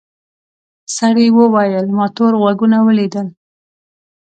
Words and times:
سړي 0.95 1.27
وویل 1.37 1.85
ما 1.97 2.05
تور 2.15 2.33
غوږونه 2.41 2.77
ولیدل. 2.87 3.27